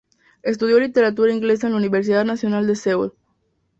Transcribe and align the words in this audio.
Estudió 0.41 0.79
Literatura 0.79 1.31
inglesa 1.31 1.67
en 1.67 1.73
la 1.73 1.77
Universidad 1.77 2.25
Nacional 2.25 2.65
de 2.65 2.75
Seúl. 2.75 3.13